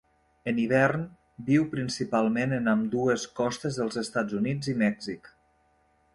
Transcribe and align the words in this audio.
En 0.51 0.59
hivern 0.61 1.03
viu 1.49 1.67
principalment 1.73 2.57
en 2.57 2.71
ambdues 2.73 3.27
costes 3.41 3.79
dels 3.83 4.01
Estats 4.05 4.41
Units 4.43 4.73
i 4.75 4.79
Mèxic. 4.85 5.33